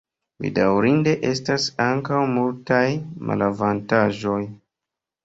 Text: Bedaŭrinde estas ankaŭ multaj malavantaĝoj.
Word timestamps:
Bedaŭrinde 0.43 1.11
estas 1.31 1.67
ankaŭ 1.87 2.21
multaj 2.37 2.81
malavantaĝoj. 3.33 4.39